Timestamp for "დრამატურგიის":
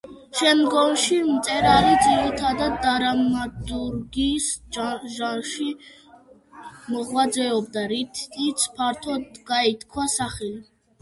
2.85-4.49